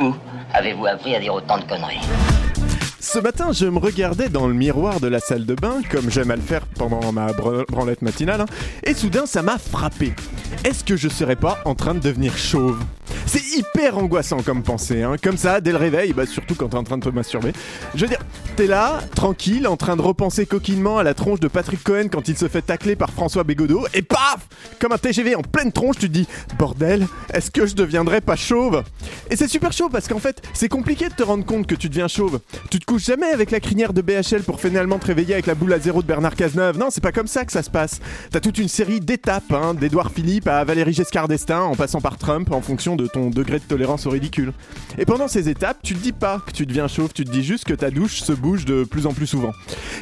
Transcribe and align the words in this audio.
Où 0.00 0.12
avez-vous 0.52 0.86
appris 0.86 1.14
à 1.14 1.20
dire 1.20 1.34
autant 1.34 1.58
de 1.58 1.64
conneries? 1.64 2.00
Ce 3.00 3.18
matin, 3.18 3.52
je 3.52 3.66
me 3.66 3.78
regardais 3.78 4.28
dans 4.28 4.48
le 4.48 4.54
miroir 4.54 4.98
de 4.98 5.06
la 5.08 5.20
salle 5.20 5.44
de 5.46 5.54
bain, 5.54 5.82
comme 5.90 6.10
j'aime 6.10 6.30
à 6.30 6.36
le 6.36 6.42
faire 6.42 6.66
pendant 6.66 7.12
ma 7.12 7.28
br- 7.32 7.64
branlette 7.70 8.02
matinale, 8.02 8.40
hein, 8.40 8.46
et 8.82 8.94
soudain 8.94 9.26
ça 9.26 9.42
m'a 9.42 9.58
frappé. 9.58 10.14
Est-ce 10.64 10.82
que 10.84 10.96
je 10.96 11.08
serais 11.08 11.36
pas 11.36 11.58
en 11.64 11.74
train 11.74 11.94
de 11.94 12.00
devenir 12.00 12.36
chauve? 12.36 12.78
C'est 13.26 13.42
hyper 13.56 13.98
angoissant 13.98 14.42
comme 14.42 14.62
pensée, 14.62 15.02
hein. 15.02 15.16
comme 15.22 15.36
ça, 15.36 15.60
dès 15.60 15.70
le 15.72 15.78
réveil, 15.78 16.12
bah, 16.12 16.26
surtout 16.26 16.54
quand 16.54 16.68
t'es 16.68 16.76
en 16.76 16.84
train 16.84 16.98
de 16.98 17.04
te 17.04 17.08
masturber. 17.08 17.52
Je 17.94 18.02
veux 18.02 18.08
dire, 18.08 18.20
t'es 18.56 18.66
là, 18.66 19.00
tranquille, 19.14 19.66
en 19.66 19.76
train 19.76 19.96
de 19.96 20.02
repenser 20.02 20.46
coquinement 20.46 20.98
à 20.98 21.02
la 21.02 21.14
tronche 21.14 21.40
de 21.40 21.48
Patrick 21.48 21.82
Cohen 21.82 22.08
quand 22.10 22.28
il 22.28 22.36
se 22.36 22.48
fait 22.48 22.62
tacler 22.62 22.96
par 22.96 23.10
François 23.10 23.44
Bégodeau, 23.44 23.86
et 23.94 24.02
paf 24.02 24.46
Comme 24.78 24.92
un 24.92 24.98
TGV 24.98 25.34
en 25.34 25.42
pleine 25.42 25.72
tronche, 25.72 25.96
tu 25.98 26.08
te 26.08 26.12
dis, 26.12 26.28
bordel, 26.58 27.06
est-ce 27.32 27.50
que 27.50 27.66
je 27.66 27.74
deviendrais 27.74 28.20
pas 28.20 28.36
chauve? 28.36 28.82
Et 29.30 29.36
c'est 29.36 29.48
super 29.48 29.72
chaud 29.72 29.88
parce 29.88 30.06
qu'en 30.06 30.18
fait, 30.18 30.42
c'est 30.52 30.68
compliqué 30.68 31.08
de 31.08 31.14
te 31.14 31.22
rendre 31.22 31.44
compte 31.44 31.66
que 31.66 31.74
tu 31.74 31.88
deviens 31.88 32.08
chauve. 32.08 32.40
Tu 32.70 32.78
te 32.78 32.84
couches 32.84 33.04
jamais 33.04 33.28
avec 33.28 33.50
la 33.50 33.60
crinière 33.60 33.92
de 33.92 34.02
BHL 34.02 34.42
pour 34.44 34.60
finalement 34.60 34.98
te 34.98 35.06
réveiller 35.06 35.34
avec 35.34 35.46
la 35.46 35.54
boule 35.54 35.72
à 35.72 35.78
zéro 35.78 36.02
de 36.02 36.06
Bernard 36.06 36.34
Cazeneuve. 36.34 36.78
Non, 36.78 36.88
c'est 36.90 37.02
pas 37.02 37.12
comme 37.12 37.26
ça 37.26 37.44
que 37.44 37.52
ça 37.52 37.62
se 37.62 37.70
passe. 37.70 38.00
T'as 38.30 38.40
toute 38.40 38.58
une 38.58 38.68
série 38.68 39.00
d'étapes, 39.00 39.52
hein, 39.52 39.74
d'Edouard 39.74 40.10
Philippe 40.12 40.48
à 40.48 40.64
Valérie 40.64 40.92
Giscard 40.92 41.28
d'Estaing, 41.28 41.62
en 41.62 41.74
passant 41.74 42.00
par 42.00 42.18
Trump, 42.18 42.52
en 42.52 42.60
fonction 42.60 42.96
de 42.96 43.06
ton 43.14 43.30
degré 43.30 43.60
de 43.60 43.64
tolérance 43.64 44.06
au 44.06 44.10
ridicule. 44.10 44.52
Et 44.98 45.04
pendant 45.04 45.28
ces 45.28 45.48
étapes, 45.48 45.78
tu 45.82 45.94
te 45.94 46.00
dis 46.00 46.12
pas 46.12 46.42
que 46.44 46.50
tu 46.50 46.66
deviens 46.66 46.88
chauve, 46.88 47.12
tu 47.14 47.24
te 47.24 47.30
dis 47.30 47.44
juste 47.44 47.64
que 47.64 47.74
ta 47.74 47.90
douche 47.90 48.20
se 48.22 48.32
bouge 48.32 48.64
de 48.64 48.82
plus 48.82 49.06
en 49.06 49.12
plus 49.12 49.28
souvent. 49.28 49.52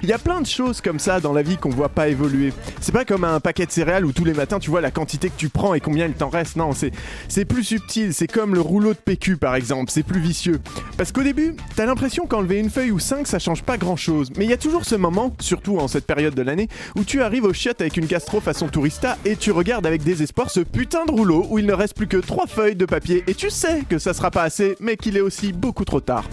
Il 0.03 0.09
y 0.09 0.13
a 0.13 0.19
plein 0.19 0.41
de 0.41 0.47
choses 0.47 0.81
comme 0.81 0.99
ça 0.99 1.21
dans 1.21 1.35
la 1.35 1.43
vie 1.43 1.59
qu'on 1.59 1.69
voit 1.69 1.91
pas 1.91 2.09
évoluer. 2.09 2.55
C'est 2.81 2.93
pas 2.93 3.05
comme 3.05 3.25
un 3.25 3.39
paquet 3.39 3.67
de 3.67 3.71
céréales 3.71 4.07
où 4.07 4.13
tous 4.13 4.25
les 4.25 4.33
matins 4.33 4.59
tu 4.59 4.71
vois 4.71 4.81
la 4.81 4.91
quantité 4.91 5.29
que 5.29 5.37
tu 5.37 5.51
prends 5.51 5.75
et 5.75 5.81
combien 5.81 6.07
il 6.07 6.15
t'en 6.15 6.31
reste. 6.31 6.57
Non, 6.57 6.71
c'est 6.73 7.45
plus 7.45 7.65
subtil. 7.65 8.15
C'est 8.15 8.31
comme 8.31 8.55
le 8.55 8.63
rouleau 8.63 8.95
de 8.95 8.99
PQ 8.99 9.37
par 9.37 9.55
exemple. 9.55 9.91
C'est 9.91 10.03
plus 10.03 10.21
vicieux. 10.21 10.61
Parce 10.97 11.13
qu'au 11.13 11.23
début, 11.23 11.55
t'as 11.77 11.85
l'impression 11.85 12.27
qu'enlever 12.27 12.59
une 12.59 12.71
feuille 12.71 12.93
ou 12.93 12.99
cinq 12.99 13.27
ça 13.27 13.39
change 13.39 13.63
pas 13.63 13.77
grand 13.77 13.97
chose. 13.97 14.31
Mais 14.39 14.45
il 14.45 14.51
y 14.51 14.55
a 14.55 14.59
toujours 14.59 14.87
ce 14.87 14.95
moment, 14.95 15.35
surtout 15.39 15.79
en 15.79 15.87
cette 15.87 16.07
période 16.07 16.35
de 16.35 16.43
l'année, 16.43 16.69
où 16.97 17.05
tu 17.05 17.21
arrives 17.21 17.45
au 17.45 17.53
chiottes 17.53 17.83
avec 17.83 17.99
une 17.99 18.07
gastro 18.07 18.41
façon 18.41 18.69
tourista 18.69 19.19
et 19.27 19.37
tu 19.37 19.51
regardes 19.51 19.87
avec 19.87 20.03
désespoir 20.03 20.51
ce 20.51 20.61
putain 20.61 21.05
de 21.05 21.13
rouleau 21.13 21.47
où 21.51 21.59
il 21.59 21.67
ne 21.67 21.75
reste 21.75 21.95
plus 21.95 22.07
que 22.07 22.17
trois 22.17 22.47
feuilles 22.47 22.77
de 22.77 22.87
papier 22.87 23.02
et 23.11 23.35
tu 23.35 23.51
sais 23.51 23.83
que 23.89 23.99
ça 23.99 24.15
sera 24.15 24.31
pas 24.31 24.43
assez, 24.43 24.77
mais 24.81 24.97
qu'il 24.97 25.17
est 25.17 25.21
aussi 25.21 25.53
beaucoup 25.53 25.85
trop 25.85 26.01
tard. 26.01 26.25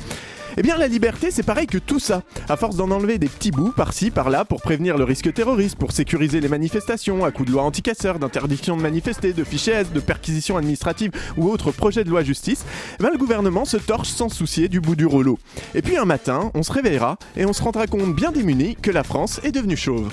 Eh 0.58 0.62
bien, 0.62 0.78
la 0.78 0.88
liberté, 0.88 1.32
c'est 1.32 1.44
pareil 1.44 1.68
que 1.68 1.78
tout 1.78 2.00
ça. 2.00 2.24
À 2.50 2.58
force 2.58 2.76
d'en 2.76 2.92
enlever 2.92 3.18
des 3.18 3.30
petits 3.30 3.52
bouts 3.52 3.72
par-ci, 3.72 4.12
par-là, 4.12 4.46
pour 4.46 4.62
prévenir 4.62 4.98
le 4.98 5.04
risque 5.04 5.32
terroriste, 5.34 5.78
pour 5.78 5.92
sécuriser 5.92 6.42
les 6.42 6.50
manifestations, 6.50 7.24
à 7.24 7.32
coup 7.32 7.46
de 7.46 7.52
loi 7.52 7.64
anticasseurs, 7.64 8.20
d'interdiction 8.20 8.76
de 8.76 8.82
manifester, 8.82 9.32
de 9.32 9.44
fichiers 9.44 9.84
de 9.94 10.00
perquisition 10.00 10.58
administrative 10.58 11.12
ou 11.38 11.50
autres 11.50 11.72
projets 11.72 12.04
de 12.04 12.10
loi 12.10 12.24
justice, 12.24 12.66
eh 13.00 13.04
ben, 13.04 13.10
le 13.12 13.18
gouvernement 13.18 13.64
se 13.66 13.78
torche 13.78 14.10
sans 14.10 14.30
soucier 14.30 14.68
du 14.68 14.82
bout 14.82 14.96
du 14.96 15.06
rouleau. 15.06 15.40
Et 15.76 15.82
puis 15.82 15.98
un 15.98 16.06
matin, 16.06 16.52
on 16.54 16.64
se 16.64 16.72
réveillera 16.72 17.18
et 17.38 17.46
on 17.46 17.54
se 17.54 17.64
rendra 17.64 17.88
compte 17.88 18.16
bien 18.16 18.32
démuni 18.32 18.76
que 18.76 18.92
la 18.92 19.04
France 19.04 19.40
est 19.44 19.52
devenue 19.52 19.78
chauve. 19.78 20.12